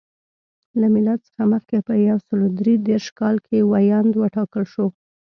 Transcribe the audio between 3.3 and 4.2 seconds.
کې ویاند